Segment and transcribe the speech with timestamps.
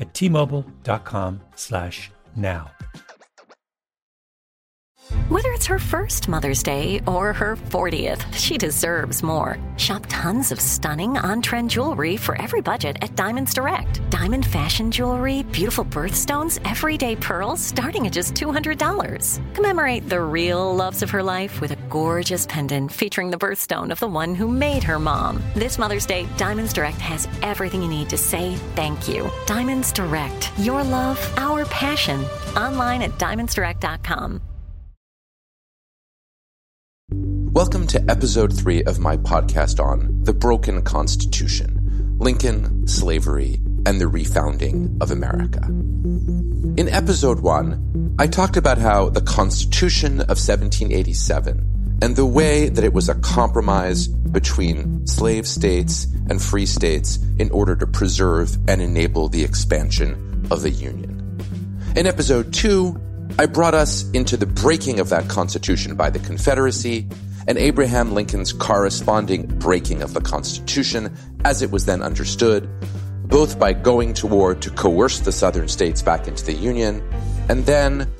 [0.00, 2.70] at t-mobile.com/now.
[5.28, 9.58] Whether it's her first Mother's Day or her 40th, she deserves more.
[9.76, 14.08] Shop tons of stunning on trend jewelry for every budget at Diamonds Direct.
[14.10, 19.40] Diamond fashion jewelry, beautiful birthstones, everyday pearls starting at just $200.
[19.54, 24.00] Commemorate the real loves of her life with a gorgeous pendant featuring the birthstone of
[24.00, 25.42] the one who made her mom.
[25.54, 29.28] This Mother's Day, Diamonds Direct has everything you need to say thank you.
[29.46, 32.24] Diamonds Direct, your love, our passion.
[32.56, 34.40] Online at diamondsdirect.com.
[37.52, 44.04] Welcome to episode three of my podcast on the broken Constitution, Lincoln, slavery, and the
[44.04, 45.60] refounding of America.
[46.76, 52.84] In episode one, I talked about how the Constitution of 1787 and the way that
[52.84, 58.80] it was a compromise between slave states and free states in order to preserve and
[58.80, 61.16] enable the expansion of the Union.
[61.96, 62.98] In episode two,
[63.38, 67.08] I brought us into the breaking of that Constitution by the Confederacy
[67.46, 72.68] and Abraham Lincoln's corresponding breaking of the Constitution as it was then understood,
[73.24, 77.02] both by going to war to coerce the southern states back into the Union,
[77.48, 78.10] and then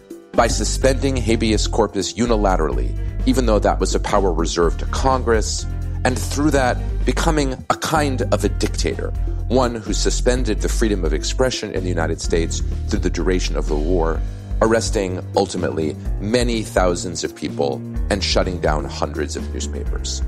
[0.40, 5.66] by suspending habeas corpus unilaterally, even though that was a power reserved to Congress,
[6.06, 9.10] and through that becoming a kind of a dictator,
[9.48, 13.68] one who suspended the freedom of expression in the United States through the duration of
[13.68, 14.18] the war
[14.62, 17.74] arresting ultimately many thousands of people
[18.08, 20.22] and shutting down hundreds of newspapers.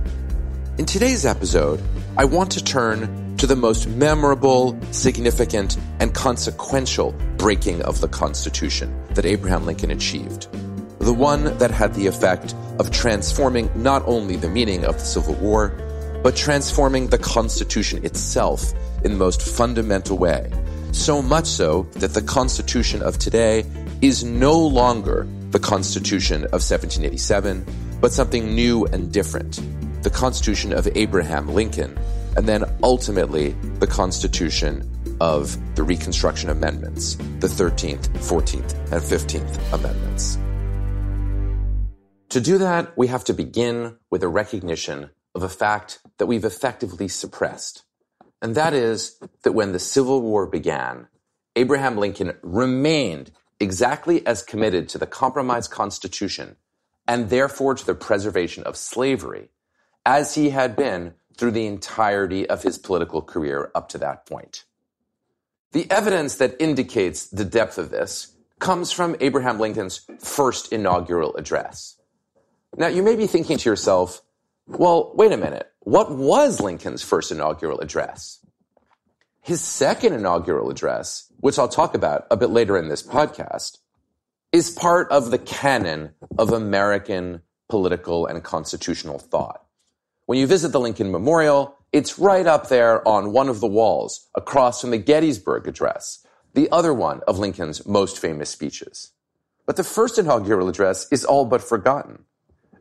[0.77, 1.83] In today's episode,
[2.19, 3.09] I want to turn
[3.43, 10.47] to the most memorable, significant, and consequential breaking of the Constitution that Abraham Lincoln achieved.
[11.01, 15.35] The one that had the effect of transforming not only the meaning of the Civil
[15.35, 15.71] War,
[16.23, 18.73] but transforming the Constitution itself
[19.05, 20.49] in the most fundamental way.
[20.93, 23.65] So much so that the Constitution of today
[24.03, 27.67] is no longer the Constitution of 1787,
[28.01, 29.61] but something new and different.
[30.05, 31.99] The Constitution of Abraham Lincoln,
[32.37, 34.89] and then ultimately the Constitution
[35.21, 40.39] of the Reconstruction Amendments, the 13th, 14th, and 15th Amendments.
[42.31, 46.45] To do that, we have to begin with a recognition of a fact that we've
[46.45, 47.85] effectively suppressed.
[48.41, 51.09] And that is that when the Civil War began,
[51.57, 56.57] Abraham Lincoln remained exactly as committed to the compromise constitution
[57.07, 59.51] and therefore to the preservation of slavery
[60.05, 64.65] as he had been through the entirety of his political career up to that point.
[65.73, 71.97] The evidence that indicates the depth of this comes from Abraham Lincoln's first inaugural address.
[72.77, 74.23] Now, you may be thinking to yourself,
[74.67, 75.71] well, wait a minute.
[75.81, 78.39] What was Lincoln's first inaugural address?
[79.41, 83.79] His second inaugural address, which I'll talk about a bit later in this podcast,
[84.53, 89.65] is part of the canon of American political and constitutional thought.
[90.33, 94.31] When you visit the Lincoln Memorial, it's right up there on one of the walls
[94.35, 99.13] across from the Gettysburg Address, the other one of Lincoln's most famous speeches.
[99.67, 102.25] But the first inaugural address is all but forgotten.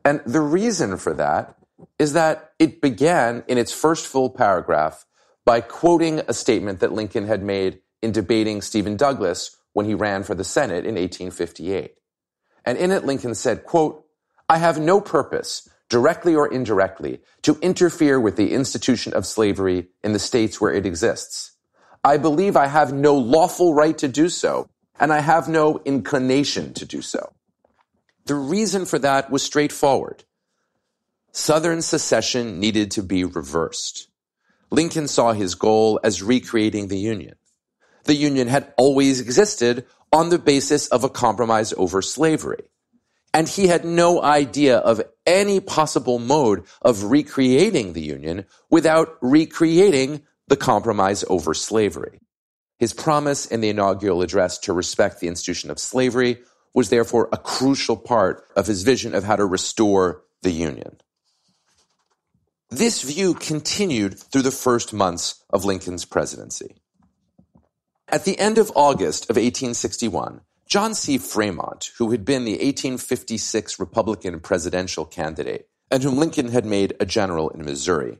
[0.05, 1.57] And the reason for that
[1.99, 5.05] is that it began in its first full paragraph
[5.43, 10.23] by quoting a statement that Lincoln had made in debating Stephen Douglas when he ran
[10.23, 11.95] for the Senate in 1858.
[12.63, 14.05] And in it, Lincoln said, quote,
[14.47, 20.13] I have no purpose, directly or indirectly, to interfere with the institution of slavery in
[20.13, 21.51] the states where it exists.
[22.01, 24.69] I believe I have no lawful right to do so,
[25.01, 27.33] and I have no inclination to do so.
[28.25, 30.23] The reason for that was straightforward.
[31.33, 34.07] Southern secession needed to be reversed.
[34.69, 37.35] Lincoln saw his goal as recreating the Union.
[38.05, 42.63] The Union had always existed on the basis of a compromise over slavery.
[43.33, 50.23] And he had no idea of any possible mode of recreating the Union without recreating
[50.47, 52.19] the compromise over slavery.
[52.77, 56.39] His promise in the inaugural address to respect the institution of slavery
[56.73, 60.97] was therefore a crucial part of his vision of how to restore the Union.
[62.69, 66.75] This view continued through the first months of Lincoln's presidency.
[68.07, 70.41] At the end of August of 1861,
[70.71, 71.17] John C.
[71.17, 77.05] Fremont, who had been the 1856 Republican presidential candidate and whom Lincoln had made a
[77.05, 78.19] general in Missouri,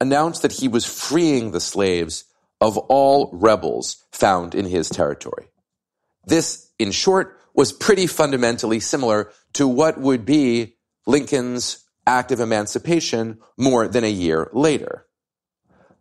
[0.00, 2.24] announced that he was freeing the slaves
[2.62, 5.48] of all rebels found in his territory.
[6.24, 13.38] This, in short, was pretty fundamentally similar to what would be Lincoln's act of emancipation
[13.58, 15.04] more than a year later.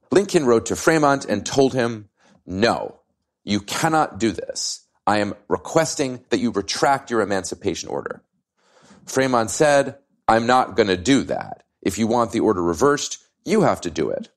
[0.10, 2.08] Lincoln wrote to Fremont and told him,
[2.46, 3.02] No,
[3.44, 4.88] you cannot do this.
[5.07, 8.24] I am requesting that you retract your emancipation order.
[9.06, 11.63] Fremont said, I'm not going to do that.
[11.81, 14.30] If you want the order reversed, you have to do it.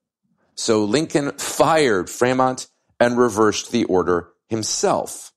[0.55, 2.69] So Lincoln fired Fremont
[2.99, 5.32] and reversed the order himself.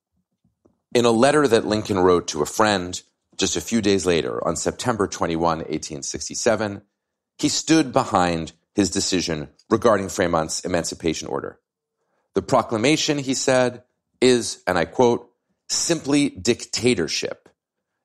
[0.93, 2.99] In a letter that Lincoln wrote to a friend
[3.35, 6.81] just a few days later, on September 21, 1867,
[7.37, 11.59] he stood behind his decision regarding Fremont's emancipation order.
[12.33, 13.83] The proclamation, he said,
[14.21, 15.29] is, and I quote,
[15.69, 17.49] simply dictatorship.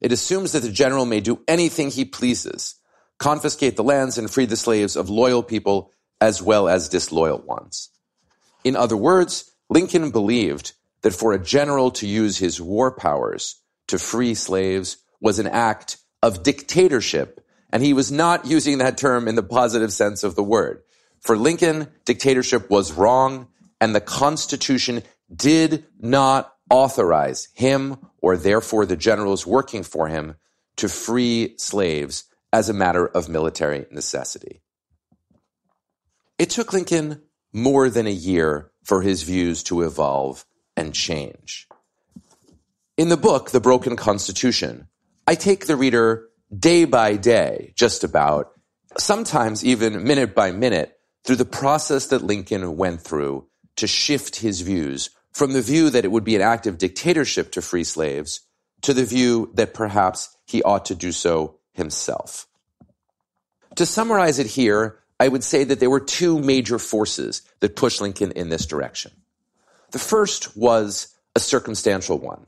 [0.01, 2.75] It assumes that the general may do anything he pleases,
[3.19, 7.91] confiscate the lands and free the slaves of loyal people as well as disloyal ones.
[8.65, 10.73] In other words, Lincoln believed
[11.03, 15.99] that for a general to use his war powers to free slaves was an act
[16.23, 20.43] of dictatorship, and he was not using that term in the positive sense of the
[20.43, 20.83] word.
[21.21, 23.49] For Lincoln, dictatorship was wrong,
[23.81, 25.03] and the Constitution
[25.35, 30.37] did not authorize him or therefore the generals working for him
[30.77, 34.63] to free slaves as a matter of military necessity.
[36.39, 40.45] It took Lincoln more than a year for his views to evolve
[40.77, 41.69] and change.
[42.97, 44.89] In the book, The Broken Constitution,
[45.27, 48.53] I take the reader day by day, just about,
[48.99, 53.47] sometimes even minute by minute, through the process that Lincoln went through
[53.77, 57.53] to shift his views from the view that it would be an act of dictatorship
[57.53, 58.41] to free slaves
[58.83, 62.47] to the view that perhaps he ought to do so himself.
[63.77, 68.01] To summarize it here, I would say that there were two major forces that pushed
[68.01, 69.13] Lincoln in this direction.
[69.93, 72.47] The first was a circumstantial one.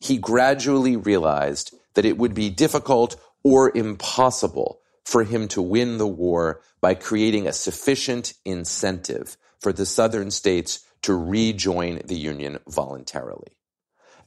[0.00, 6.06] He gradually realized that it would be difficult or impossible for him to win the
[6.06, 13.48] war by creating a sufficient incentive for the southern states to rejoin the Union voluntarily.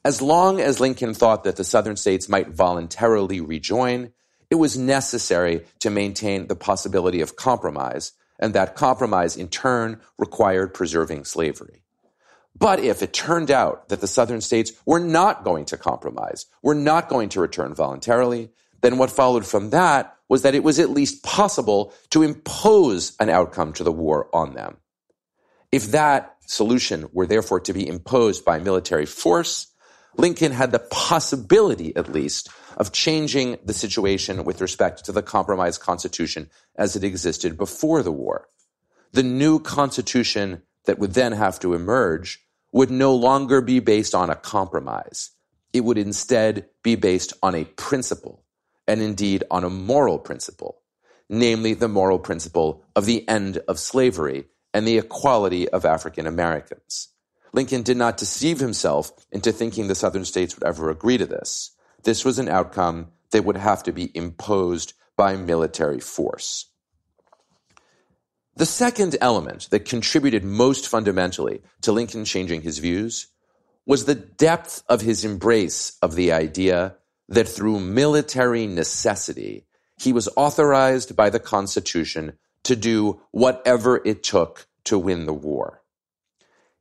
[0.04, 4.12] As long as Lincoln thought that the southern states might voluntarily rejoin,
[4.50, 10.74] it was necessary to maintain the possibility of compromise, and that compromise in turn required
[10.74, 11.84] preserving slavery.
[12.58, 16.76] But if it turned out that the southern states were not going to compromise, were
[16.76, 18.50] not going to return voluntarily,
[18.82, 23.30] then what followed from that was that it was at least possible to impose an
[23.30, 24.78] outcome to the war on them.
[25.72, 29.68] If that solution were therefore to be imposed by military force,
[30.18, 35.78] Lincoln had the possibility, at least, of changing the situation with respect to the compromise
[35.78, 38.48] constitution as it existed before the war.
[39.14, 44.30] The new constitution that would then have to emerge would no longer be based on
[44.30, 45.32] a compromise.
[45.74, 48.44] It would instead be based on a principle,
[48.88, 50.82] and indeed on a moral principle,
[51.30, 57.10] namely the moral principle of the end of slavery and the equality of African Americans.
[57.54, 61.72] Lincoln did not deceive himself into thinking the Southern states would ever agree to this.
[62.04, 66.68] This was an outcome that would have to be imposed by military force.
[68.56, 73.28] The second element that contributed most fundamentally to Lincoln changing his views
[73.86, 76.96] was the depth of his embrace of the idea
[77.30, 79.66] that through military necessity,
[79.98, 85.82] he was authorized by the Constitution to do whatever it took to win the war.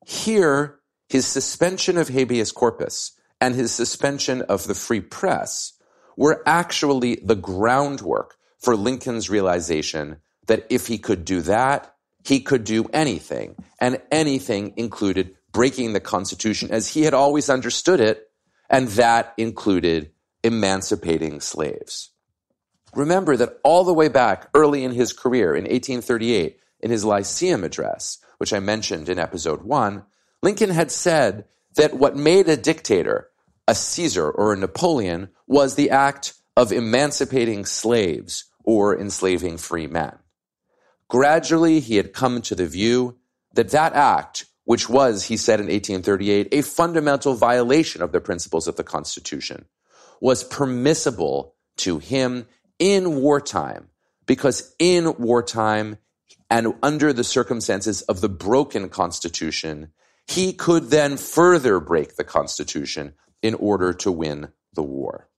[0.06, 5.72] Here, his suspension of habeas corpus and his suspension of the free press
[6.16, 11.94] were actually the groundwork for Lincoln's realization that if he could do that,
[12.24, 18.00] he could do anything, and anything included breaking the Constitution as he had always understood
[18.00, 18.30] it,
[18.68, 20.10] and that included
[20.44, 22.10] emancipating slaves.
[22.94, 27.64] Remember that all the way back early in his career in 1838, in his Lyceum
[27.64, 30.04] address, which I mentioned in episode one,
[30.42, 31.44] Lincoln had said
[31.76, 33.28] that what made a dictator,
[33.68, 40.18] a Caesar or a Napoleon, was the act of emancipating slaves or enslaving free men.
[41.08, 43.18] Gradually, he had come to the view
[43.52, 48.68] that that act, which was, he said in 1838, a fundamental violation of the principles
[48.68, 49.64] of the Constitution,
[50.20, 52.46] was permissible to him
[52.80, 53.88] in wartime,
[54.26, 55.98] because in wartime
[56.50, 59.92] and under the circumstances of the broken Constitution,
[60.26, 65.28] he could then further break the Constitution in order to win the war.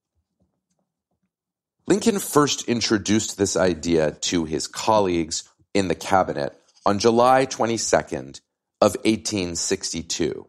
[1.87, 5.45] Lincoln first introduced this idea to his colleagues
[5.75, 6.57] in the cabinet
[6.87, 8.41] on July 22nd
[8.81, 10.47] of 1862,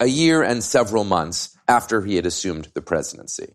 [0.00, 3.54] a year and several months after he had assumed the presidency.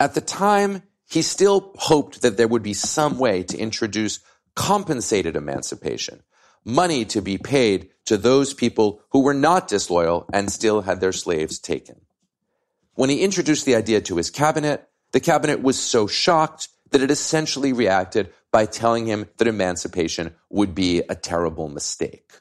[0.00, 4.20] At the time, he still hoped that there would be some way to introduce
[4.54, 6.22] compensated emancipation,
[6.64, 11.12] money to be paid to those people who were not disloyal and still had their
[11.12, 12.00] slaves taken.
[12.94, 17.10] When he introduced the idea to his cabinet, the cabinet was so shocked that it
[17.10, 22.40] essentially reacted by telling him that emancipation would be a terrible mistake.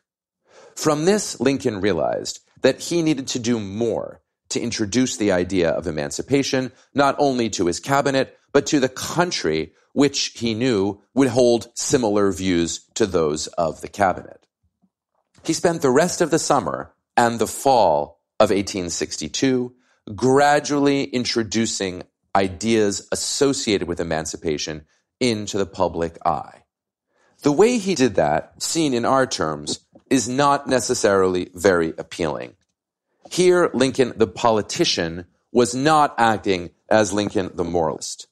[0.76, 5.88] From this, Lincoln realized that he needed to do more to introduce the idea of
[5.88, 11.70] emancipation, not only to his cabinet, but to the country, which he knew would hold
[11.76, 14.46] similar views to those of the cabinet.
[15.44, 19.74] He spent the rest of the summer and the fall of 1862
[20.16, 22.04] gradually introducing
[22.36, 24.86] ideas associated with emancipation
[25.20, 26.64] into the public eye.
[27.44, 29.80] The way he did that, seen in our terms,
[30.10, 32.56] is not necessarily very appealing.
[33.32, 38.28] Here, Lincoln, the politician, was not acting as Lincoln, the moralist.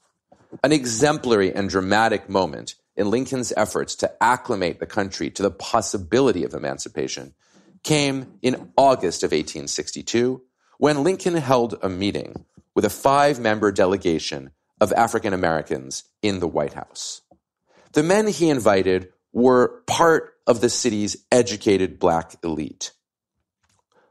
[0.64, 6.44] An exemplary and dramatic moment in Lincoln's efforts to acclimate the country to the possibility
[6.44, 7.34] of emancipation
[7.84, 10.42] came in August of 1862
[10.78, 14.52] when Lincoln held a meeting with a five member delegation
[14.82, 17.22] of African Americans in the White House.
[17.94, 22.92] The men he invited were part of the city's educated black elite.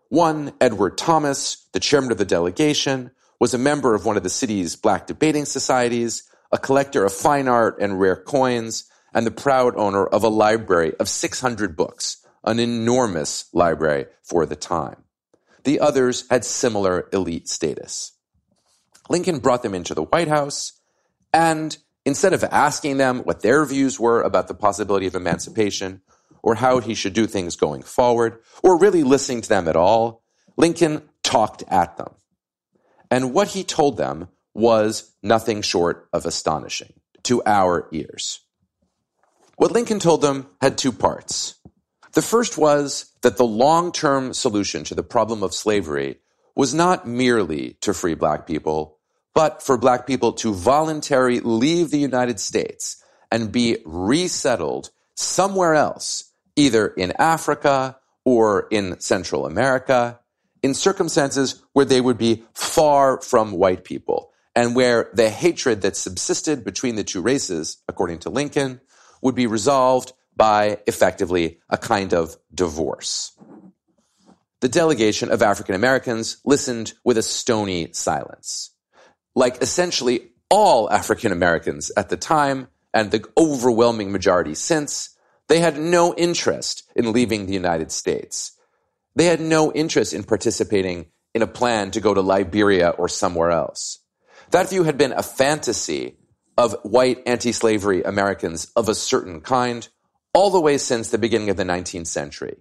[0.09, 4.31] One, Edward Thomas, the chairman of the delegation, was a member of one of the
[4.31, 9.75] city's black debating societies, a collector of fine art and rare coins, and the proud
[9.77, 15.05] owner of a library of 600 books, an enormous library for the time.
[15.65, 18.13] The others had similar elite status.
[19.09, 20.73] Lincoln brought them into the White House,
[21.33, 26.03] and instead of asking them what their views were about the possibility of emancipation
[26.43, 30.23] or how he should do things going forward, or really listening to them at all,
[30.57, 32.15] Lincoln talked at them.
[33.11, 34.29] And what he told them
[34.59, 38.41] was nothing short of astonishing to our ears.
[39.57, 41.55] What Lincoln told them had two parts.
[42.13, 46.19] The first was that the long term solution to the problem of slavery
[46.57, 48.99] was not merely to free black people,
[49.35, 56.33] but for black people to voluntarily leave the United States and be resettled somewhere else,
[56.57, 60.19] either in Africa or in Central America,
[60.63, 65.97] in circumstances where they would be far from white people and where the hatred that
[65.97, 68.81] subsisted between the two races, according to Lincoln,
[69.23, 73.33] would be resolved by effectively a kind of divorce.
[74.61, 78.73] The delegation of African Americans listened with a stony silence
[79.39, 85.11] like essentially all African Americans at the time and the overwhelming majority since,
[85.47, 88.59] they had no interest in leaving the United States.
[89.15, 93.51] They had no interest in participating in a plan to go to Liberia or somewhere
[93.51, 94.01] else.
[94.51, 96.17] That view had been a fantasy
[96.57, 99.87] of white anti slavery Americans of a certain kind
[100.33, 102.57] all the way since the beginning of the 19th century.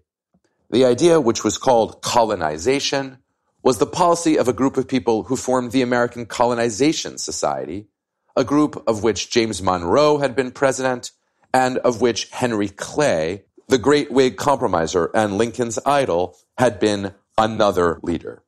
[0.70, 3.20] The idea, which was called colonization,
[3.64, 7.88] was the policy of a group of people who formed the American Colonization Society,
[8.36, 11.12] a group of which James Monroe had been president,
[11.54, 18.00] and of which Henry Clay, the great Whig compromiser and Lincoln's idol, had been another
[18.04, 18.44] leader.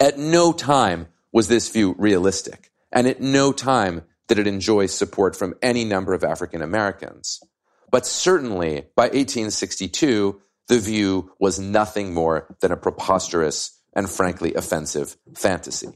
[0.00, 5.34] At no time was this view realistic, and at no time did it enjoy support
[5.34, 7.40] from any number of African Americans.
[7.90, 15.16] But certainly by 1862, the view was nothing more than a preposterous and frankly offensive
[15.34, 15.88] fantasy.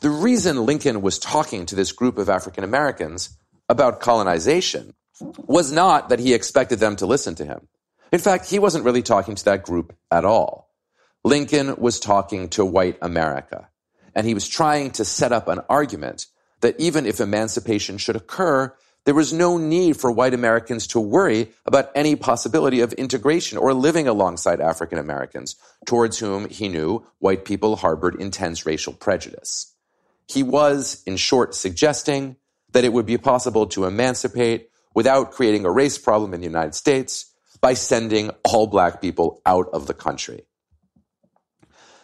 [0.00, 3.38] The reason Lincoln was talking to this group of African Americans
[3.68, 4.94] about colonization
[5.46, 7.68] was not that he expected them to listen to him.
[8.12, 10.68] In fact, he wasn't really talking to that group at all.
[11.24, 13.68] Lincoln was talking to white America,
[14.14, 16.26] and he was trying to set up an argument
[16.60, 18.74] that even if emancipation should occur,
[19.04, 23.72] there was no need for white Americans to worry about any possibility of integration or
[23.72, 29.74] living alongside African Americans, towards whom he knew white people harbored intense racial prejudice.
[30.28, 32.36] He was, in short, suggesting
[32.72, 36.74] that it would be possible to emancipate without creating a race problem in the United
[36.74, 40.42] States by sending all black people out of the country.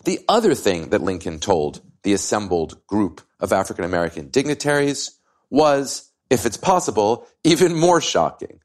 [0.04, 5.18] The other thing that Lincoln told the assembled group of African American dignitaries
[5.50, 8.60] was, if it's possible, even more shocking.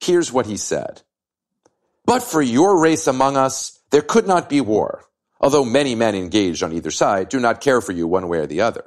[0.00, 1.02] Here's what he said.
[2.06, 5.04] But for your race among us, there could not be war,
[5.38, 8.46] although many men engaged on either side do not care for you one way or
[8.46, 8.84] the other.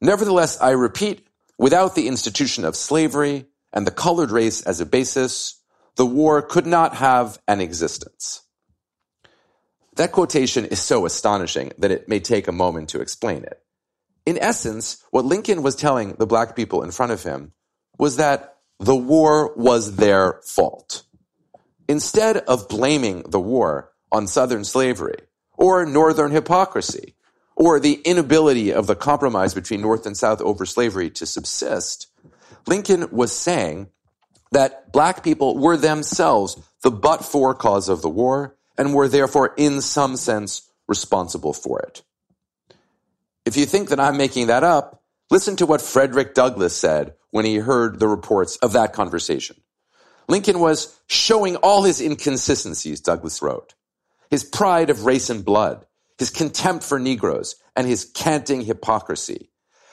[0.00, 1.26] Nevertheless, I repeat,
[1.58, 5.60] without the institution of slavery and the colored race as a basis,
[5.96, 8.42] the war could not have an existence.
[9.98, 13.60] That quotation is so astonishing that it may take a moment to explain it.
[14.24, 17.52] In essence, what Lincoln was telling the black people in front of him
[17.98, 21.02] was that the war was their fault.
[21.88, 25.16] Instead of blaming the war on Southern slavery
[25.56, 27.16] or Northern hypocrisy
[27.56, 32.06] or the inability of the compromise between North and South over slavery to subsist,
[32.68, 33.88] Lincoln was saying
[34.52, 39.52] that black people were themselves the but for cause of the war and were therefore,
[39.56, 42.02] in some sense, responsible for it.
[43.44, 47.44] If you think that I'm making that up, listen to what Frederick Douglass said when
[47.44, 49.56] he heard the reports of that conversation.
[50.28, 53.74] Lincoln was showing all his inconsistencies, Douglass wrote.
[54.30, 55.86] His pride of race and blood,
[56.18, 59.50] his contempt for Negroes, and his canting hypocrisy.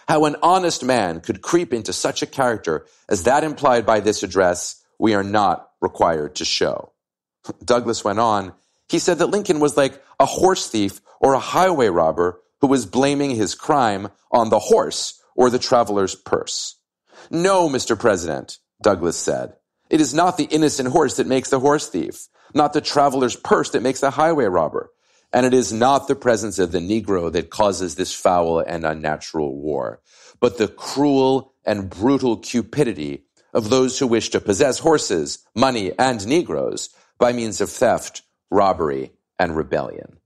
[0.08, 4.24] How an honest man could creep into such a character as that implied by this
[4.24, 6.92] address, we are not required to show.
[7.63, 8.54] Douglass went on,
[8.89, 12.86] he said that Lincoln was like a horse thief or a highway robber who was
[12.86, 16.78] blaming his crime on the horse or the traveler's purse.
[17.30, 17.98] No, Mr.
[17.98, 19.54] President, Douglass said.
[19.89, 23.71] It is not the innocent horse that makes the horse thief, not the traveler's purse
[23.71, 24.91] that makes the highway robber.
[25.34, 29.56] And it is not the presence of the Negro that causes this foul and unnatural
[29.56, 30.02] war,
[30.39, 36.26] but the cruel and brutal cupidity of those who wish to possess horses, money, and
[36.26, 40.17] Negroes by means of theft robbery, and rebellion.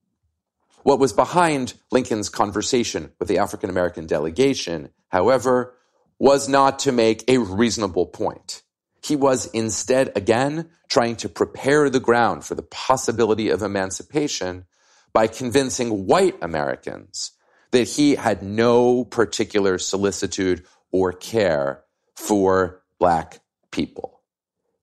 [0.84, 5.76] What was behind Lincoln's conversation with the African American delegation, however,
[6.20, 8.62] was not to make a reasonable point.
[9.04, 14.66] He was instead, again, trying to prepare the ground for the possibility of emancipation
[15.14, 17.32] by convincing white Americans
[17.72, 21.84] that he had no particular solicitude or care
[22.16, 23.40] for black
[23.72, 24.19] people.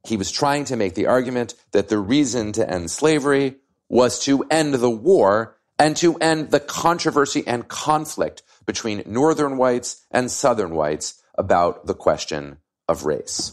[0.07, 3.57] He was trying to make the argument that the reason to end slavery
[3.89, 10.05] was to end the war and to end the controversy and conflict between Northern whites
[10.11, 13.53] and Southern whites about the question of race.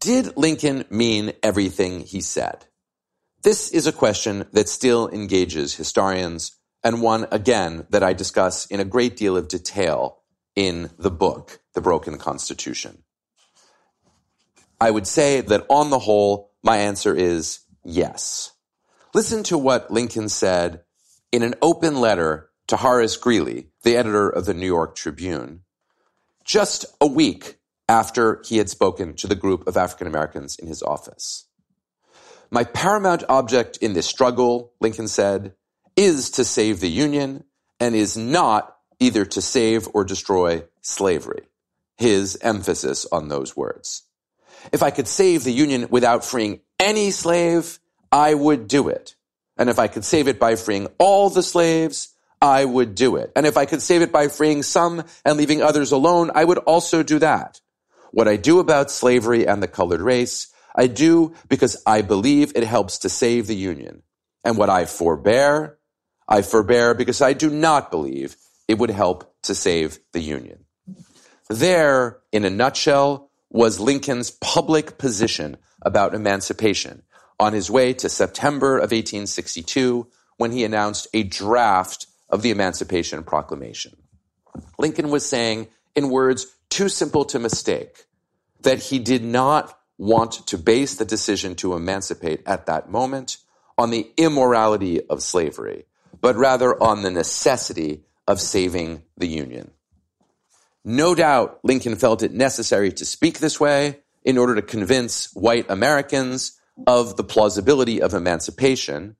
[0.00, 2.66] Did Lincoln mean everything he said?
[3.42, 8.80] This is a question that still engages historians, and one, again, that I discuss in
[8.80, 10.22] a great deal of detail
[10.54, 13.02] in the book, The Broken Constitution.
[14.80, 18.52] I would say that on the whole, my answer is yes.
[19.14, 20.82] Listen to what Lincoln said
[21.32, 25.62] in an open letter to Horace Greeley, the editor of the New York Tribune,
[26.44, 27.58] just a week
[27.88, 31.46] after he had spoken to the group of African Americans in his office.
[32.50, 35.54] My paramount object in this struggle, Lincoln said,
[35.96, 37.44] is to save the Union
[37.80, 41.48] and is not either to save or destroy slavery.
[41.96, 44.02] His emphasis on those words.
[44.72, 47.78] If I could save the Union without freeing any slave,
[48.12, 49.14] I would do it.
[49.56, 53.32] And if I could save it by freeing all the slaves, I would do it.
[53.34, 56.58] And if I could save it by freeing some and leaving others alone, I would
[56.58, 57.60] also do that.
[58.12, 62.64] What I do about slavery and the colored race, I do because I believe it
[62.64, 64.02] helps to save the Union.
[64.44, 65.78] And what I forbear,
[66.28, 68.36] I forbear because I do not believe
[68.68, 70.64] it would help to save the Union.
[71.48, 77.02] There, in a nutshell, was Lincoln's public position about emancipation
[77.38, 80.06] on his way to September of 1862
[80.36, 83.96] when he announced a draft of the Emancipation Proclamation.
[84.78, 88.04] Lincoln was saying, in words too simple to mistake,
[88.62, 93.38] that he did not want to base the decision to emancipate at that moment
[93.78, 95.84] on the immorality of slavery,
[96.20, 99.70] but rather on the necessity of saving the Union.
[100.88, 105.68] No doubt Lincoln felt it necessary to speak this way in order to convince white
[105.68, 109.16] Americans of the plausibility of emancipation,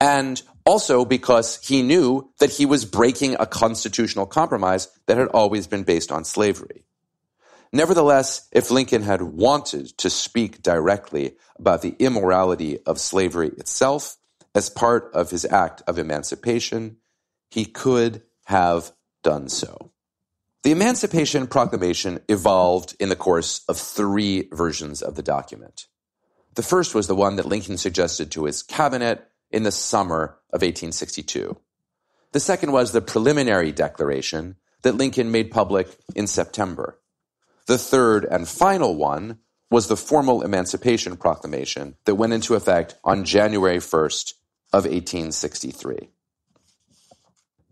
[0.00, 5.68] and also because he knew that he was breaking a constitutional compromise that had always
[5.68, 6.82] been based on slavery.
[7.72, 14.16] Nevertheless, if Lincoln had wanted to speak directly about the immorality of slavery itself
[14.52, 16.96] as part of his act of emancipation,
[17.52, 18.90] he could have
[19.22, 19.92] done so.
[20.64, 25.88] The Emancipation Proclamation evolved in the course of three versions of the document.
[26.54, 30.62] The first was the one that Lincoln suggested to his cabinet in the summer of
[30.62, 31.60] 1862.
[32.32, 36.98] The second was the preliminary declaration that Lincoln made public in September.
[37.66, 43.24] The third and final one was the formal Emancipation Proclamation that went into effect on
[43.24, 44.32] January 1st
[44.72, 46.08] of 1863.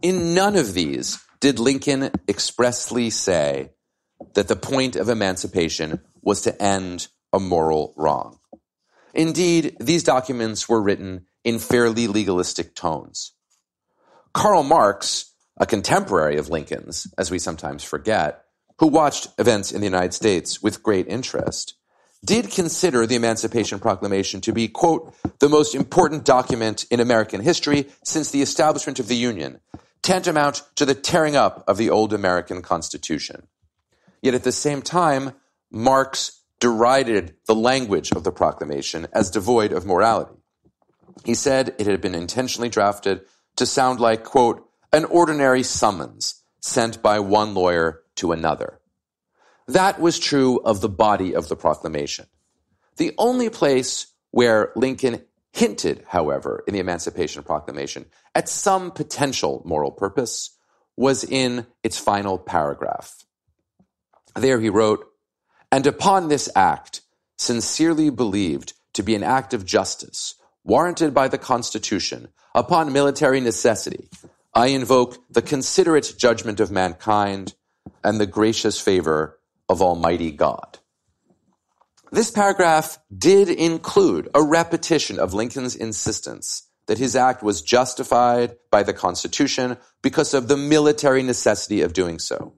[0.03, 3.73] In none of these did Lincoln expressly say
[4.35, 8.39] that the point of emancipation was to end a moral wrong.
[9.13, 13.33] Indeed, these documents were written in fairly legalistic tones.
[14.33, 18.45] Karl Marx, a contemporary of Lincoln's, as we sometimes forget,
[18.79, 21.75] who watched events in the United States with great interest,
[22.25, 27.89] did consider the Emancipation Proclamation to be, quote, the most important document in American history
[28.05, 29.59] since the establishment of the Union,
[30.03, 33.47] tantamount to the tearing up of the old American Constitution.
[34.21, 35.33] Yet at the same time,
[35.71, 40.35] Marx derided the language of the proclamation as devoid of morality.
[41.25, 43.23] He said it had been intentionally drafted
[43.57, 48.81] to sound like, quote, an ordinary summons sent by one lawyer to another.
[49.69, 52.27] That was true of the body of the proclamation.
[52.97, 59.91] The only place where Lincoln hinted, however, in the Emancipation Proclamation at some potential moral
[59.91, 60.57] purpose
[60.97, 63.25] was in its final paragraph.
[64.35, 65.07] There he wrote,
[65.71, 67.03] And upon this act,
[67.37, 70.35] sincerely believed to be an act of justice,
[70.65, 74.09] warranted by the Constitution, upon military necessity,
[74.55, 77.55] I invoke the considerate judgment of mankind
[78.05, 79.38] and the gracious favor
[79.69, 80.79] of Almighty God.
[82.12, 88.83] This paragraph did include a repetition of Lincoln's insistence that his act was justified by
[88.83, 92.53] the Constitution because of the military necessity of doing so.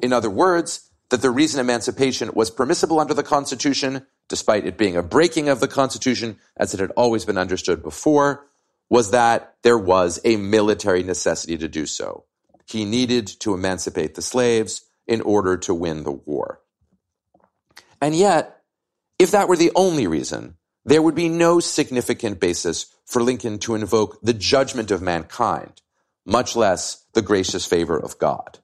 [0.00, 4.96] In other words, that the reason emancipation was permissible under the Constitution, despite it being
[4.96, 8.46] a breaking of the Constitution as it had always been understood before,
[8.88, 12.26] was that there was a military necessity to do so.
[12.64, 16.60] He needed to emancipate the slaves in order to win the war.
[18.00, 18.59] And yet,
[19.20, 20.56] if that were the only reason,
[20.86, 25.82] there would be no significant basis for Lincoln to invoke the judgment of mankind,
[26.24, 28.60] much less the gracious favor of God.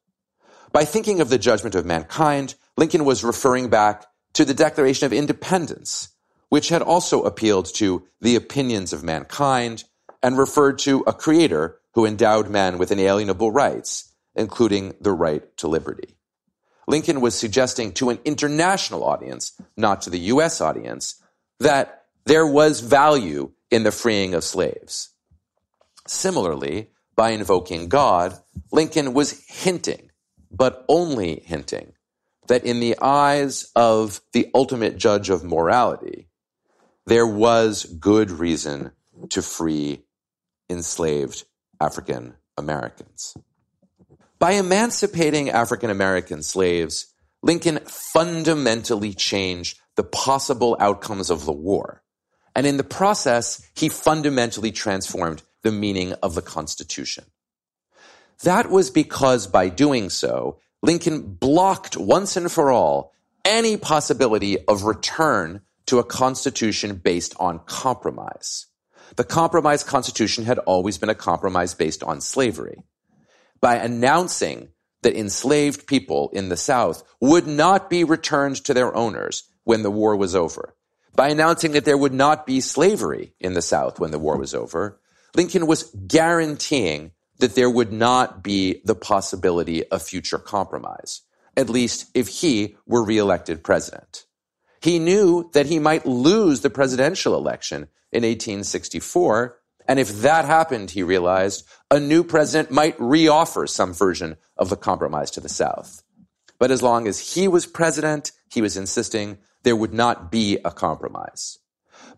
[0.73, 5.13] By thinking of the judgment of mankind, Lincoln was referring back to the Declaration of
[5.13, 6.09] Independence,
[6.49, 9.85] which had also appealed to the opinions of mankind
[10.23, 15.69] and referred to a creator who endowed men with inalienable rights, including the right to
[15.69, 16.16] liberty.
[16.87, 21.23] Lincoln was suggesting to an international audience, not to the US audience,
[21.61, 25.11] that there was value in the freeing of slaves.
[26.07, 28.39] Similarly, by invoking God,
[28.71, 30.11] Lincoln was hinting,
[30.51, 31.93] but only hinting,
[32.47, 36.29] that in the eyes of the ultimate judge of morality,
[37.07, 38.93] there was good reason
[39.31, 40.03] to free
[40.69, 41.45] enslaved
[41.81, 43.37] African Americans.
[44.39, 47.07] By emancipating African American slaves,
[47.43, 52.03] Lincoln fundamentally changed the possible outcomes of the war.
[52.55, 57.25] And in the process, he fundamentally transformed the meaning of the Constitution.
[58.43, 63.13] That was because by doing so, Lincoln blocked once and for all
[63.45, 68.67] any possibility of return to a constitution based on compromise.
[69.17, 72.83] The compromise constitution had always been a compromise based on slavery
[73.61, 74.71] by announcing
[75.03, 79.91] that enslaved people in the South would not be returned to their owners when the
[79.91, 80.75] war was over.
[81.15, 84.55] By announcing that there would not be slavery in the South when the war was
[84.55, 85.01] over,
[85.35, 91.23] Lincoln was guaranteeing that there would not be the possibility of future compromise,
[91.57, 94.25] at least if he were reelected president.
[94.81, 100.91] He knew that he might lose the presidential election in 1864 and if that happened,
[100.91, 106.03] he realized, a new president might reoffer some version of the compromise to the South.
[106.59, 110.71] But as long as he was president, he was insisting there would not be a
[110.71, 111.59] compromise.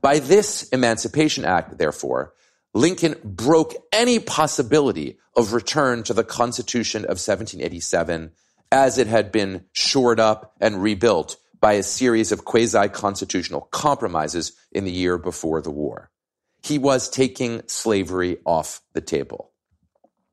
[0.01, 2.35] By this Emancipation Act, therefore,
[2.73, 8.33] Lincoln broke any possibility of return to the Constitution of 1787
[8.71, 14.53] as it had been shored up and rebuilt by a series of quasi constitutional compromises
[14.73, 16.11] in the year before the war.
[16.63, 19.53] He was taking slavery off the table.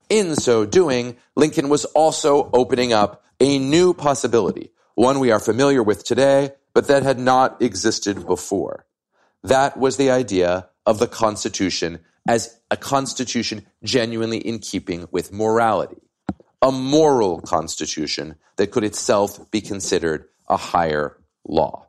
[0.09, 5.81] In so doing, Lincoln was also opening up a new possibility, one we are familiar
[5.81, 8.85] with today, but that had not existed before.
[9.43, 16.01] That was the idea of the Constitution as a constitution genuinely in keeping with morality,
[16.61, 21.87] a moral constitution that could itself be considered a higher law.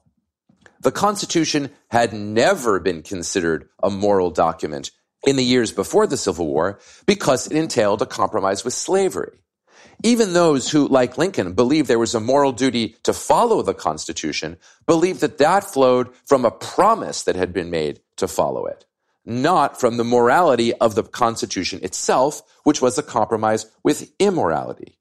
[0.81, 4.91] The Constitution had never been considered a moral document
[5.27, 9.39] in the years before the Civil War because it entailed a compromise with slavery.
[10.03, 14.57] Even those who, like Lincoln, believed there was a moral duty to follow the Constitution
[14.87, 18.85] believed that that flowed from a promise that had been made to follow it,
[19.25, 24.99] not from the morality of the Constitution itself, which was a compromise with immorality.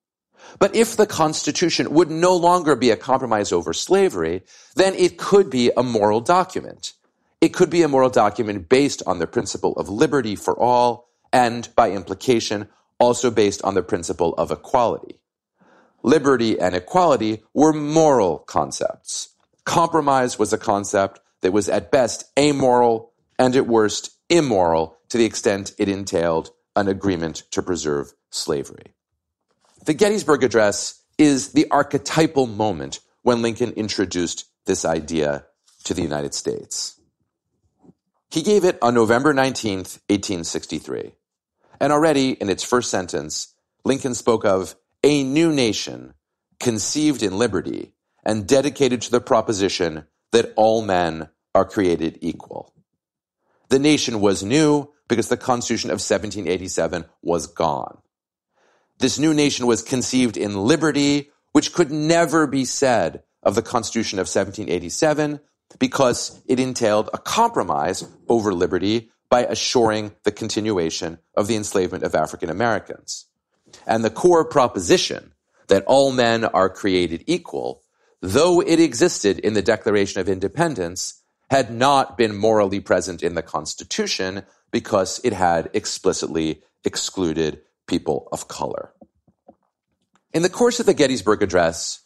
[0.59, 4.43] But if the Constitution would no longer be a compromise over slavery,
[4.75, 6.93] then it could be a moral document.
[7.41, 11.67] It could be a moral document based on the principle of liberty for all, and
[11.75, 12.69] by implication,
[12.99, 15.19] also based on the principle of equality.
[16.01, 19.29] Liberty and equality were moral concepts.
[19.65, 25.25] Compromise was a concept that was at best amoral and at worst immoral to the
[25.25, 28.93] extent it entailed an agreement to preserve slavery.
[29.85, 35.45] The Gettysburg Address is the archetypal moment when Lincoln introduced this idea
[35.85, 36.94] to the United States.
[38.31, 41.13] He gave it on November 19th, 1863.
[41.79, 46.13] And already in its first sentence, Lincoln spoke of a new nation
[46.59, 47.93] conceived in liberty
[48.25, 52.73] and dedicated to the proposition that all men are created equal.
[53.69, 57.99] The nation was new because the Constitution of 1787 was gone.
[58.99, 64.17] This new nation was conceived in liberty, which could never be said of the Constitution
[64.17, 65.39] of 1787
[65.79, 72.15] because it entailed a compromise over liberty by assuring the continuation of the enslavement of
[72.15, 73.25] African Americans.
[73.87, 75.33] And the core proposition
[75.67, 77.81] that all men are created equal,
[78.21, 83.41] though it existed in the Declaration of Independence, had not been morally present in the
[83.41, 88.93] Constitution because it had explicitly excluded people of color.
[90.33, 92.01] In the course of the Gettysburg Address,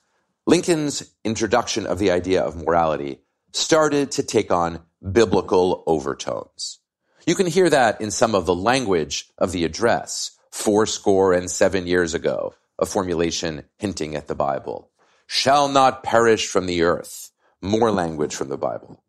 [0.45, 4.81] Lincoln's introduction of the idea of morality started to take on
[5.11, 6.79] biblical overtones.
[7.25, 11.87] You can hear that in some of the language of the address, fourscore and seven
[11.87, 14.89] years ago, a formulation hinting at the Bible.
[15.27, 17.31] Shall not perish from the earth.
[17.61, 19.03] More language from the Bible.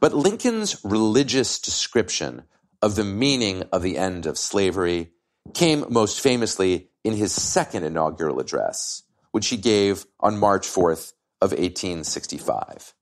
[0.00, 2.44] But Lincoln's religious description
[2.80, 5.12] of the meaning of the end of slavery
[5.54, 11.50] came most famously in his second inaugural address, which he gave on March 4th of
[11.50, 12.94] 1865.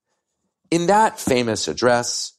[0.71, 2.33] In that famous address,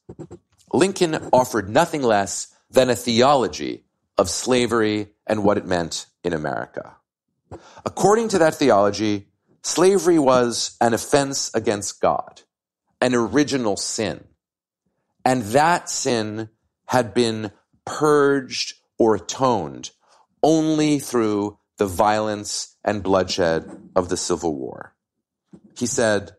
[0.73, 3.85] Lincoln offered nothing less than a theology
[4.17, 6.97] of slavery and what it meant in America.
[7.85, 9.29] According to that theology,
[9.63, 12.41] slavery was an offense against God,
[13.03, 14.25] an original sin.
[15.25, 16.49] And that sin
[16.87, 17.53] had been
[17.85, 19.91] purged or atoned
[20.43, 24.95] only through the violence and bloodshed of the Civil War.
[25.77, 26.33] He said,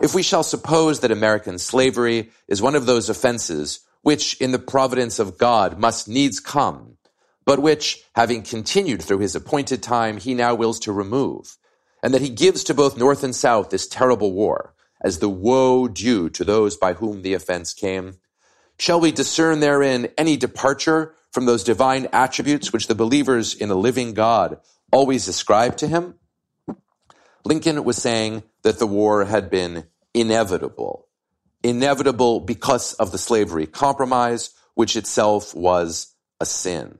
[0.00, 4.58] if we shall suppose that American slavery is one of those offenses which, in the
[4.58, 6.96] providence of God, must needs come,
[7.44, 11.56] but which, having continued through his appointed time, he now wills to remove,
[12.02, 15.88] and that he gives to both North and South this terrible war, as the woe
[15.88, 18.18] due to those by whom the offense came,
[18.78, 23.74] shall we discern therein any departure from those divine attributes which the believers in a
[23.74, 24.60] living God
[24.92, 26.14] always ascribe to him?
[27.44, 31.06] Lincoln was saying that the war had been inevitable.
[31.62, 36.98] Inevitable because of the slavery compromise, which itself was a sin.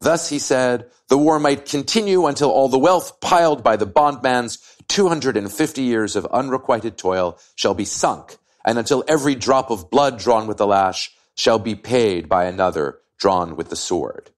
[0.00, 4.58] Thus, he said, the war might continue until all the wealth piled by the bondman's
[4.88, 10.46] 250 years of unrequited toil shall be sunk, and until every drop of blood drawn
[10.46, 14.30] with the lash shall be paid by another drawn with the sword.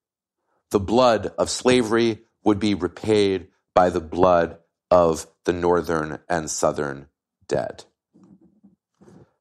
[0.71, 4.57] The blood of slavery would be repaid by the blood
[4.91, 7.07] of the northern and southern
[7.47, 7.85] dead.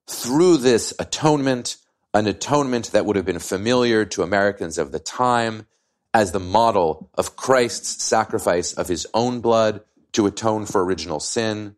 [0.07, 1.77] Through this atonement,
[2.13, 5.67] an atonement that would have been familiar to Americans of the time
[6.13, 9.79] as the model of Christ's sacrifice of his own blood
[10.11, 11.77] to atone for original sin,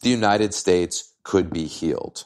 [0.00, 2.24] the United States could be healed.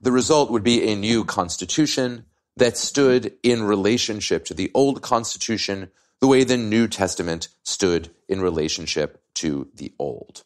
[0.00, 2.24] The result would be a new constitution
[2.56, 5.90] that stood in relationship to the old constitution
[6.20, 10.44] the way the New Testament stood in relationship to the Old.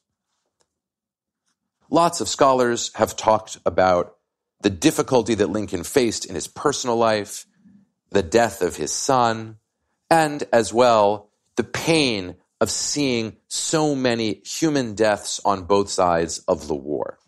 [1.91, 4.17] Lots of scholars have talked about
[4.63, 7.47] the difficulty that Lincoln faced in his personal life,
[8.11, 9.57] the death of his son,
[10.11, 16.69] and as well the pain of seeing so many human deaths on both sides of
[16.69, 17.19] the war.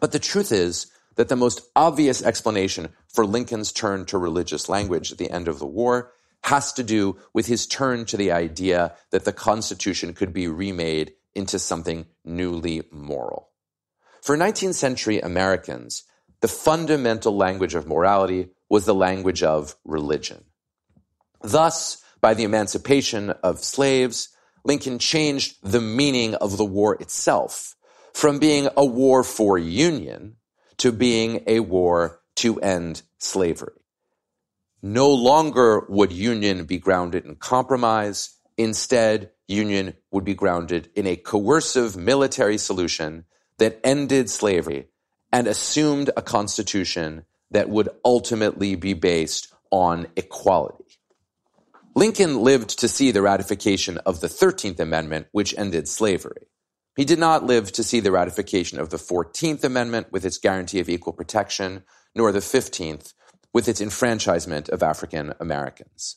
[0.00, 5.12] But the truth is that the most obvious explanation for Lincoln's turn to religious language
[5.12, 6.12] at the end of the war
[6.46, 11.12] has to do with his turn to the idea that the Constitution could be remade
[11.34, 13.50] into something newly moral.
[14.22, 16.04] For 19th century Americans,
[16.40, 20.44] the fundamental language of morality was the language of religion.
[21.42, 24.28] Thus, by the emancipation of slaves,
[24.64, 27.74] Lincoln changed the meaning of the war itself
[28.12, 30.36] from being a war for union
[30.78, 33.85] to being a war to end slavery.
[34.86, 38.38] No longer would union be grounded in compromise.
[38.56, 43.24] Instead, union would be grounded in a coercive military solution
[43.58, 44.86] that ended slavery
[45.32, 50.84] and assumed a constitution that would ultimately be based on equality.
[51.96, 56.46] Lincoln lived to see the ratification of the 13th Amendment, which ended slavery.
[56.94, 60.78] He did not live to see the ratification of the 14th Amendment with its guarantee
[60.78, 61.82] of equal protection,
[62.14, 63.14] nor the 15th
[63.56, 66.16] with its enfranchisement of African Americans.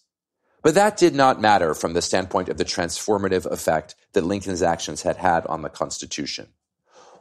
[0.62, 5.04] But that did not matter from the standpoint of the transformative effect that Lincoln's actions
[5.04, 6.50] had had on the Constitution.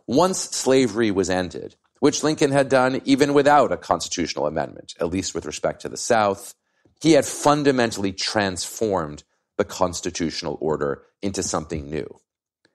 [0.08, 5.36] Once slavery was ended, which Lincoln had done even without a constitutional amendment, at least
[5.36, 6.52] with respect to the South,
[7.00, 9.22] he had fundamentally transformed
[9.56, 12.18] the constitutional order into something new.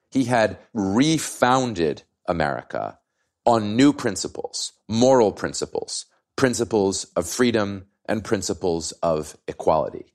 [0.09, 2.99] He had refounded America
[3.45, 10.13] on new principles, moral principles, principles of freedom, and principles of equality.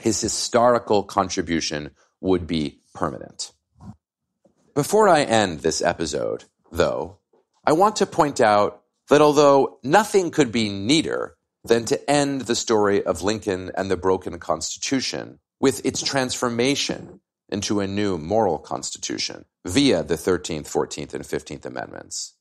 [0.00, 1.90] His historical contribution
[2.20, 3.52] would be permanent.
[4.74, 7.18] Before I end this episode, though,
[7.66, 12.56] I want to point out that although nothing could be neater than to end the
[12.56, 19.44] story of Lincoln and the broken Constitution with its transformation into a new moral Constitution
[19.64, 22.34] via the 13th, 14th, and 15th Amendments,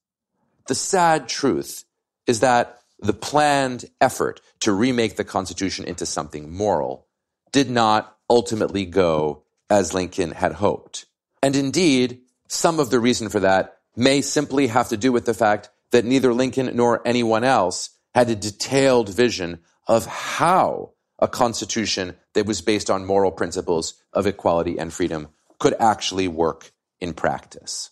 [0.67, 1.83] the sad truth
[2.25, 7.07] is that the planned effort to remake the Constitution into something moral
[7.51, 11.05] did not ultimately go as Lincoln had hoped.
[11.41, 15.33] And indeed, some of the reason for that may simply have to do with the
[15.33, 22.15] fact that neither Lincoln nor anyone else had a detailed vision of how a constitution
[22.33, 25.27] that was based on moral principles of equality and freedom
[25.59, 27.89] could actually work in practice.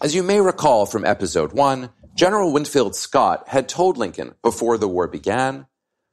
[0.00, 4.88] As you may recall from episode one, General Winfield Scott had told Lincoln before the
[4.88, 5.66] war began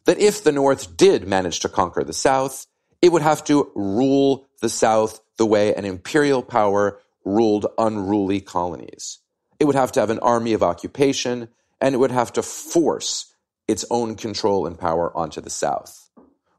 [0.03, 2.67] that if the North did manage to conquer the South,
[3.01, 9.19] it would have to rule the South the way an imperial power ruled unruly colonies.
[9.61, 11.47] It would have to have an army of occupation,
[11.79, 13.33] and it would have to force
[13.69, 16.09] its own control and power onto the South.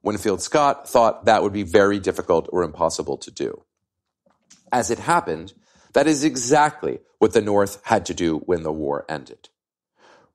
[0.02, 3.62] Winfield Scott thought that would be very difficult or impossible to do.
[4.72, 5.52] As it happened,
[5.94, 9.48] that is exactly what the North had to do when the war ended.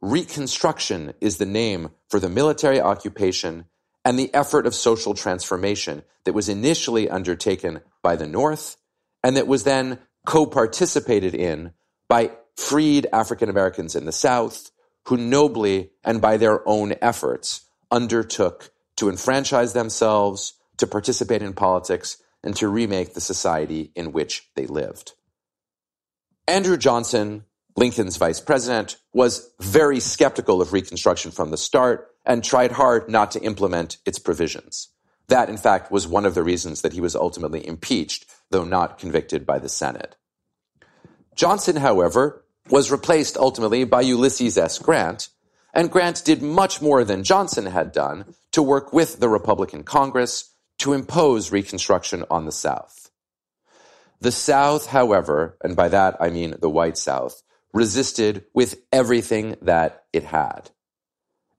[0.02, 3.66] Reconstruction is the name for the military occupation
[4.04, 8.78] and the effort of social transformation that was initially undertaken by the North
[9.24, 11.74] and that was then co participated in
[12.08, 14.72] by freed African Americans in the South
[15.06, 22.18] who nobly and by their own efforts undertook to enfranchise themselves, to participate in politics,
[22.44, 25.14] and to remake the society in which they lived.
[26.50, 27.46] Andrew Johnson,
[27.78, 33.30] Lincoln's vice president, was very skeptical of Reconstruction from the start and tried hard not
[33.32, 34.88] to implement its provisions.
[35.28, 38.98] That, in fact, was one of the reasons that he was ultimately impeached, though not
[38.98, 40.16] convicted by the Senate.
[41.36, 44.80] Johnson, however, was replaced ultimately by Ulysses S.
[44.80, 45.30] Grant,
[45.72, 50.52] and Grant did much more than Johnson had done to work with the Republican Congress
[50.80, 53.09] to impose Reconstruction on the South.
[54.22, 57.42] The South, however, and by that I mean the white South,
[57.74, 60.72] resisted with everything that it had.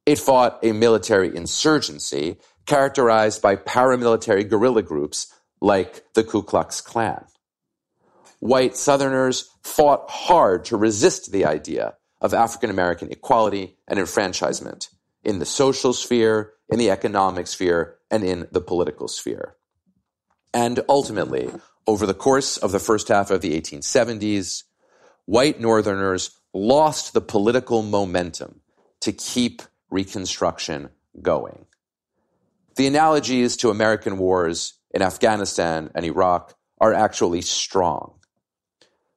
[0.05, 7.25] It fought a military insurgency characterized by paramilitary guerrilla groups like the Ku Klux Klan.
[8.41, 14.89] White Southerners fought hard to resist the idea of African American equality and enfranchisement
[15.23, 19.57] in the social sphere, in the economic sphere, and in the political sphere.
[20.53, 21.51] And ultimately,
[21.91, 24.63] over the course of the first half of the 1870s,
[25.25, 28.61] white Northerners lost the political momentum
[29.01, 29.61] to keep
[29.91, 31.67] Reconstruction going.
[32.77, 38.21] The analogies to American wars in Afghanistan and Iraq are actually strong.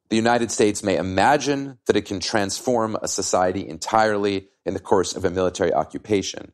[0.10, 5.16] The United States may imagine that it can transform a society entirely in the course
[5.16, 6.54] of a military occupation.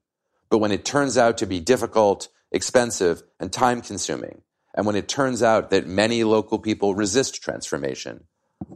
[0.49, 4.41] But when it turns out to be difficult, expensive, and time consuming,
[4.79, 8.23] and when it turns out that many local people resist transformation,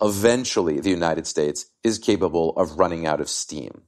[0.02, 3.84] eventually the United States is capable of running out of steam.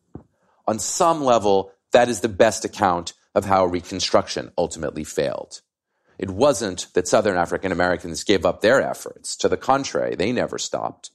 [0.66, 5.60] On some level, that is the best account of how Reconstruction ultimately failed.
[6.18, 9.36] It wasn't that Southern African Americans gave up their efforts.
[9.36, 11.12] To the contrary, they never stopped.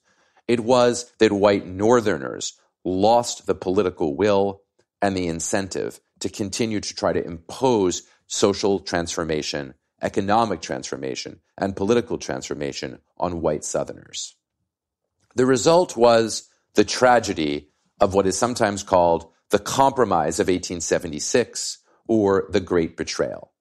[0.47, 4.61] It was that white Northerners lost the political will
[5.01, 9.73] and the incentive to continue to try to impose social transformation,
[10.03, 14.37] economic transformation, and political transformation on white Southerners.
[15.35, 17.71] The result was the tragedy
[18.01, 21.79] of what is sometimes called the Compromise of 1876
[22.09, 23.53] or the Great Betrayal.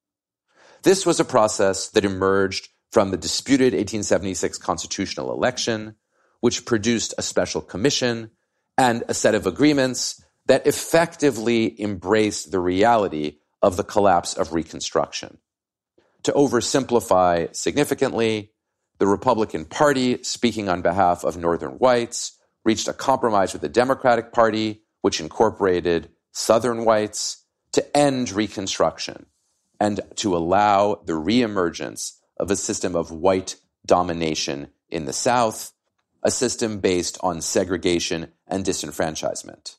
[0.84, 5.96] This was a process that emerged from the disputed 1876 constitutional election,
[6.40, 8.32] which produced a special commission
[8.78, 15.38] and a set of agreements that effectively embraced the reality of the collapse of Reconstruction.
[16.24, 18.52] To oversimplify significantly,
[18.98, 24.34] the Republican Party, speaking on behalf of Northern whites, reached a compromise with the Democratic
[24.34, 29.28] Party, which incorporated Southern whites, to end Reconstruction
[29.80, 33.56] and to allow the reemergence of a system of white
[33.86, 35.72] domination in the South,
[36.24, 39.78] a system based on segregation and disenfranchisement.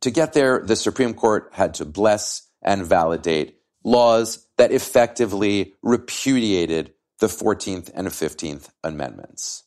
[0.00, 6.92] To get there, the Supreme Court had to bless and validate laws that effectively repudiated
[7.20, 9.64] the 14th and 15th Amendments.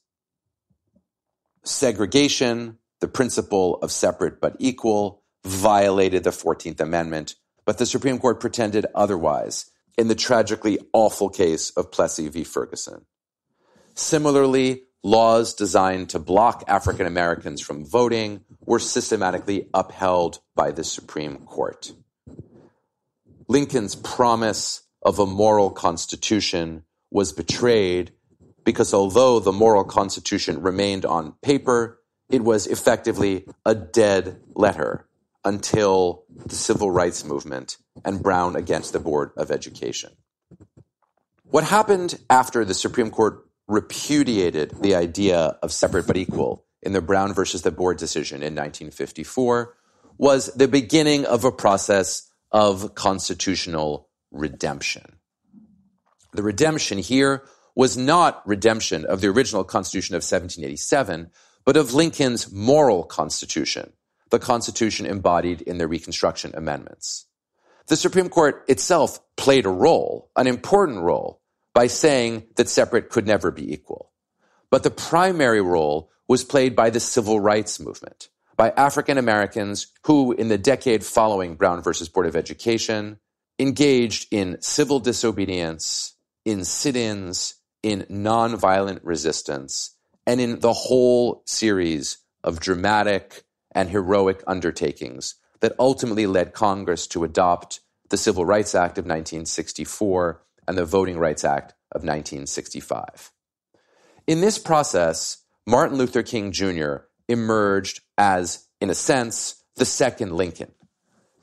[1.63, 7.35] Segregation, the principle of separate but equal, violated the 14th Amendment
[7.65, 12.43] but the Supreme Court pretended otherwise in the tragically awful case of Plessy v.
[12.43, 13.05] Ferguson.
[13.93, 21.37] Similarly, laws designed to block African Americans from voting were systematically upheld by the Supreme
[21.45, 21.91] Court.
[23.51, 28.13] Lincoln's promise of a moral constitution was betrayed
[28.63, 31.99] because although the moral constitution remained on paper,
[32.29, 35.05] it was effectively a dead letter
[35.43, 37.75] until the civil rights movement
[38.05, 40.11] and Brown against the Board of Education.
[41.43, 47.01] What happened after the Supreme Court repudiated the idea of separate but equal in the
[47.01, 49.75] Brown versus the Board decision in 1954
[50.17, 55.17] was the beginning of a process of constitutional redemption.
[56.33, 57.43] The redemption here
[57.75, 61.31] was not redemption of the original Constitution of 1787,
[61.65, 63.93] but of Lincoln's moral Constitution,
[64.29, 67.27] the Constitution embodied in the Reconstruction Amendments.
[67.87, 71.41] The Supreme Court itself played a role, an important role,
[71.73, 74.11] by saying that separate could never be equal.
[74.69, 78.29] But the primary role was played by the civil rights movement,
[78.61, 83.17] by African Americans who, in the decade following Brown versus Board of Education,
[83.57, 86.13] engaged in civil disobedience,
[86.45, 89.95] in sit ins, in nonviolent resistance,
[90.27, 97.23] and in the whole series of dramatic, and heroic undertakings that ultimately led Congress to
[97.23, 103.31] adopt the Civil Rights Act of 1964 and the Voting Rights Act of 1965.
[104.27, 106.97] In this process, Martin Luther King Jr.
[107.27, 110.71] emerged as, in a sense, the second Lincoln,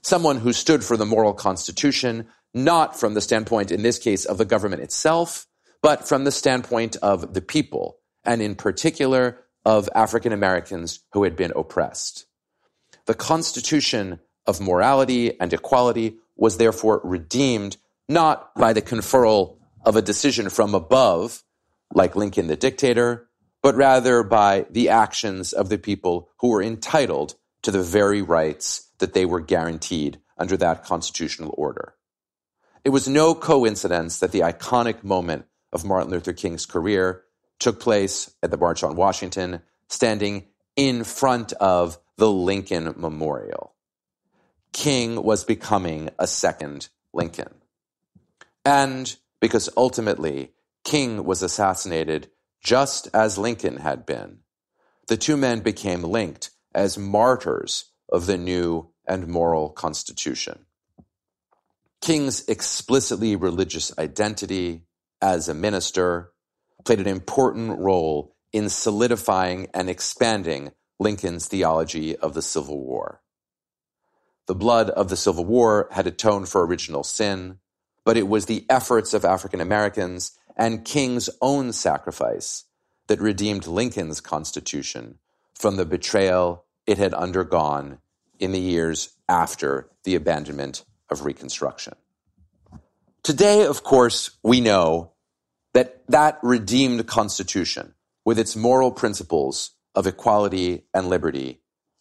[0.02, 4.38] someone who stood for the moral constitution, not from the standpoint, in this case, of
[4.38, 5.46] the government itself,
[5.82, 11.36] but from the standpoint of the people, and in particular, of African Americans who had
[11.36, 12.26] been oppressed.
[13.06, 17.76] The constitution of morality and equality was therefore redeemed
[18.08, 21.42] not by the conferral of a decision from above,
[21.92, 23.27] like Lincoln the dictator,
[23.62, 28.88] but rather by the actions of the people who were entitled to the very rights
[28.98, 31.94] that they were guaranteed under that constitutional order.
[32.84, 37.24] It was no coincidence that the iconic moment of Martin Luther King's career
[37.58, 40.46] took place at the March on Washington, standing
[40.76, 43.74] in front of the Lincoln Memorial.
[44.72, 47.52] King was becoming a second Lincoln.
[48.64, 50.52] And because ultimately
[50.84, 52.30] King was assassinated
[52.68, 54.40] just as Lincoln had been,
[55.06, 60.66] the two men became linked as martyrs of the new and moral Constitution.
[62.02, 64.82] King's explicitly religious identity
[65.22, 66.32] as a minister
[66.84, 73.22] played an important role in solidifying and expanding Lincoln's theology of the Civil War.
[74.46, 77.60] The blood of the Civil War had atoned for original sin,
[78.08, 82.64] but it was the efforts of African Americans and King's own sacrifice
[83.06, 85.18] that redeemed Lincoln's Constitution
[85.52, 87.98] from the betrayal it had undergone
[88.38, 91.96] in the years after the abandonment of Reconstruction.
[93.22, 95.12] Today, of course, we know
[95.74, 97.92] that that redeemed Constitution,
[98.24, 101.60] with its moral principles of equality and liberty,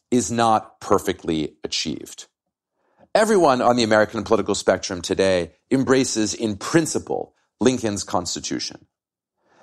[0.09, 2.27] is not perfectly achieved.
[3.17, 8.85] Everyone on the American political spectrum today embraces in principle Lincoln's Constitution.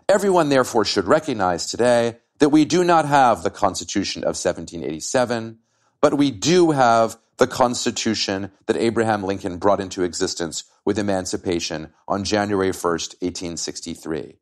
[0.08, 5.60] Everyone therefore should recognize today that we do not have the Constitution of 1787,
[6.00, 12.24] but we do have the Constitution that Abraham Lincoln brought into existence with emancipation on
[12.24, 14.34] January 1st, 1863.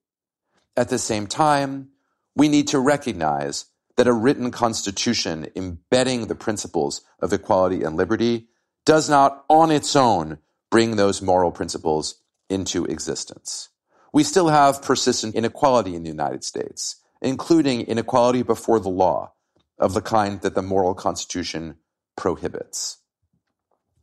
[0.74, 1.90] At the same time,
[2.34, 3.66] we need to recognize
[3.98, 8.48] that a written constitution embedding the principles of equality and liberty
[8.85, 10.39] does not on its own
[10.70, 13.68] bring those moral principles into existence.
[14.12, 19.33] We still have persistent inequality in the United States, including inequality before the law
[19.78, 21.76] of the kind that the moral constitution
[22.16, 22.99] prohibits.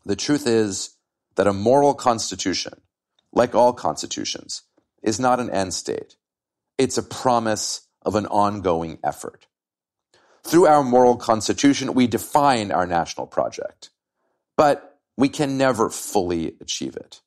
[0.06, 0.96] The truth is
[1.36, 2.82] that a moral constitution,
[3.32, 4.64] like all constitutions,
[5.04, 6.16] is not an end state.
[6.78, 9.46] It's a promise of an ongoing effort.
[10.44, 13.90] Through our moral constitution, we define our national project,
[14.60, 17.22] but we can never fully achieve it.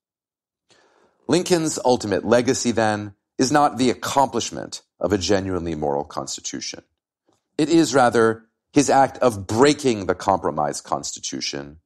[1.28, 6.82] Lincoln's ultimate legacy, then, is not the accomplishment of a genuinely moral constitution.
[7.56, 11.78] It is rather his act of breaking the compromise constitution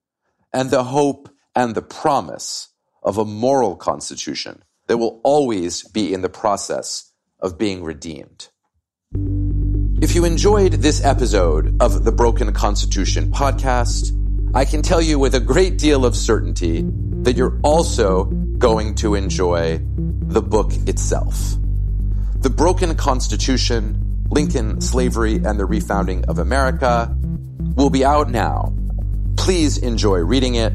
[0.52, 2.70] and the hope and the promise
[3.04, 8.48] of a moral constitution that will always be in the process of being redeemed.
[10.02, 14.10] If you enjoyed this episode of the Broken Constitution podcast,
[14.56, 16.82] I can tell you with a great deal of certainty
[17.24, 21.56] that you're also going to enjoy the book itself.
[22.36, 27.14] The Broken Constitution Lincoln, Slavery, and the Refounding of America
[27.74, 28.74] will be out now.
[29.36, 30.72] Please enjoy reading it.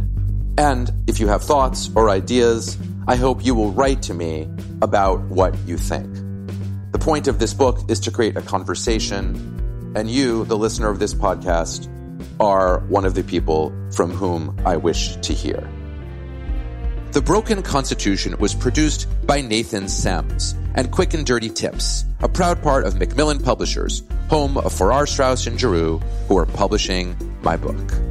[0.60, 2.78] And if you have thoughts or ideas,
[3.08, 4.48] I hope you will write to me
[4.84, 6.08] about what you think.
[6.92, 11.00] The point of this book is to create a conversation, and you, the listener of
[11.00, 11.88] this podcast,
[12.39, 15.67] are one of the people from whom I wish to hear.
[17.11, 22.63] The Broken Constitution was produced by Nathan Semes and Quick and Dirty Tips, a proud
[22.63, 25.97] part of Macmillan Publishers, home of Farrar, Straus, and Giroux,
[26.28, 28.11] who are publishing my book.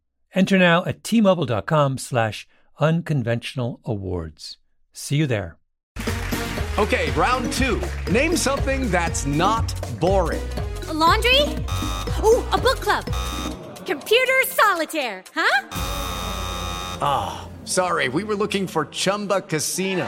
[0.33, 2.47] Enter now at tmobile.com slash
[2.79, 4.57] unconventional awards.
[4.93, 5.57] See you there.
[6.79, 7.81] Okay, round two.
[8.09, 9.67] Name something that's not
[9.99, 10.41] boring.
[10.87, 11.41] A laundry?
[12.23, 13.05] Ooh, a book club.
[13.85, 15.67] Computer solitaire, huh?
[17.03, 20.07] Ah, oh, sorry, we were looking for Chumba Casino.